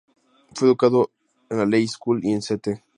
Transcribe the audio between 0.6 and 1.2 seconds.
educado